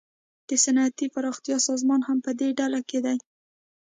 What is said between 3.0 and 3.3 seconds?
دی